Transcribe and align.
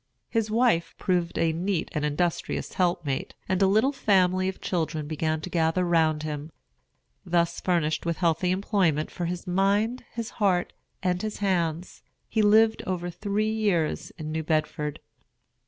His 0.31 0.49
wife 0.49 0.95
proved 0.97 1.37
a 1.37 1.53
neat 1.53 1.91
and 1.93 2.03
industrious 2.03 2.73
helpmate, 2.73 3.35
and 3.47 3.61
a 3.61 3.67
little 3.67 3.91
family 3.91 4.49
of 4.49 4.59
children 4.59 5.05
began 5.05 5.41
to 5.41 5.49
gather 5.51 5.85
round 5.85 6.23
him. 6.23 6.51
Thus 7.23 7.59
furnished 7.61 8.03
with 8.03 8.17
healthy 8.17 8.49
employment 8.49 9.11
for 9.11 9.25
his 9.25 9.45
mind, 9.45 10.03
his 10.11 10.31
heart, 10.41 10.73
and 11.03 11.21
his 11.21 11.37
hands, 11.37 12.01
he 12.27 12.41
lived 12.41 12.81
over 12.87 13.11
three 13.11 13.51
years 13.51 14.09
in 14.17 14.31
New 14.31 14.41
Bedford. 14.41 15.01